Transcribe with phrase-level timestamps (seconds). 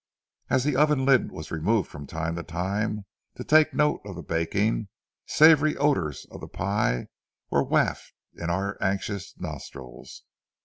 [0.49, 3.05] As the oven lid was removed from time to time
[3.35, 4.87] to take note of the baking,
[5.27, 7.05] savory odors of the pie
[7.51, 10.23] were wafted to our anxious nostrils.